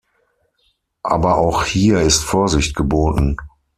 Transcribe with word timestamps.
Aber 1.03 1.37
auch 1.37 1.63
hier 1.63 2.01
ist 2.01 2.23
Vorsicht 2.23 2.75
geboten. 2.75 3.37